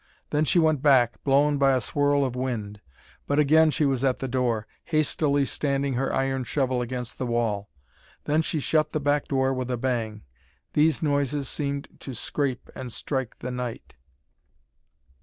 [0.31, 2.81] Then she went back, blown by a swirl of wind.
[3.27, 7.69] But again she was at the door, hastily standing her iron shovel against the wall.
[8.23, 10.23] Then she shut the back door with a bang.
[10.73, 13.95] These noises seemed to scrape and strike the night.